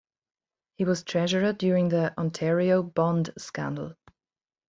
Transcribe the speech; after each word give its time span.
He 0.77 0.83
was 0.83 1.03
treasurer 1.03 1.53
during 1.53 1.89
the 1.89 2.11
Ontario 2.19 2.81
Bond 2.81 3.29
Scandal. 3.37 3.93